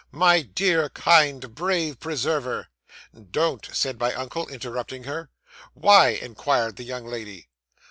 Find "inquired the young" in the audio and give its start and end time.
6.09-7.05